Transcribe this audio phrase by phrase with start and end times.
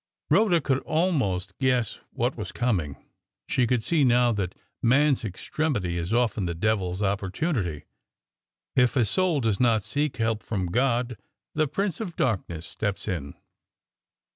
[0.31, 2.95] Rhoda could almost guess what was coming.
[3.47, 7.83] She could see now that man's extremity is often the devil's opportunity.
[8.75, 11.17] If a soul does not seek help from God,
[11.53, 13.35] the prince of darkness steps in.